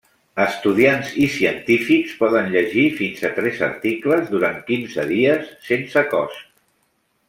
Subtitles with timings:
[0.43, 6.47] Estudiants i científics poden llegir fins a tres articles durant quinze dies, sense cost.